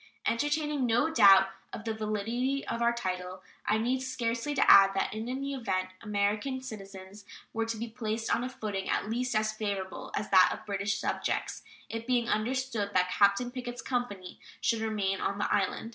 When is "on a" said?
8.35-8.49